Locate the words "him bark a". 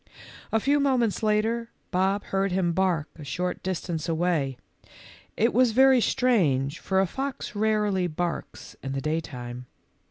2.51-3.23